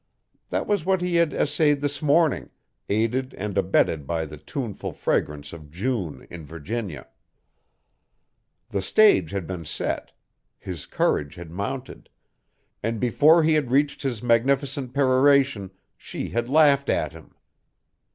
[0.49, 2.49] That was what he had essayed this morning,
[2.89, 7.05] aided and abetted by the tuneful fragrance of June in Virginia.
[8.69, 10.11] The stage had been set
[10.57, 12.09] his courage had mounted
[12.81, 17.35] and before he had reached his magnificent peroration, she had laughed at him.